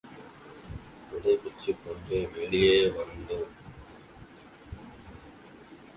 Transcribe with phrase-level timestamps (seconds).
[1.11, 3.51] விடைபெற்றுக்கொண்டு வெளியே வந்தோம்.